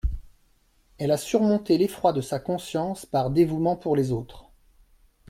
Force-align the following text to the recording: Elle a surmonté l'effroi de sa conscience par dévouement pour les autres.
Elle 0.97 1.11
a 1.11 1.17
surmonté 1.17 1.77
l'effroi 1.77 2.11
de 2.11 2.21
sa 2.21 2.39
conscience 2.39 3.05
par 3.05 3.29
dévouement 3.29 3.75
pour 3.75 3.95
les 3.95 4.11
autres. 4.11 4.49